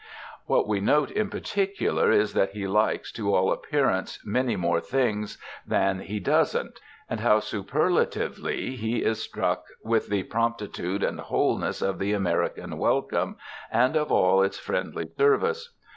What 0.47 0.67
we 0.67 0.79
note 0.79 1.11
in 1.11 1.29
particular 1.29 2.09
is 2.11 2.33
that 2.33 2.53
he 2.53 2.65
likes, 2.65 3.11
to 3.11 3.35
all 3.35 3.51
appearance, 3.51 4.17
many 4.25 4.55
more 4.55 4.81
things 4.81 5.37
than 5.63 5.99
he 5.99 6.19
doesn't, 6.19 6.79
and 7.07 7.19
how 7.19 7.39
superlatively 7.39 8.75
he 8.77 9.03
is 9.03 9.21
struck 9.21 9.63
with 9.83 10.09
the 10.09 10.23
promptitude 10.23 11.03
and 11.03 11.19
wholeness 11.19 11.83
of 11.83 11.99
the 11.99 12.13
American 12.13 12.79
welcome 12.79 13.35
and 13.71 13.95
of 13.95 14.11
all 14.11 14.41
its 14.41 14.57
friendly 14.57 15.07
service. 15.19 15.71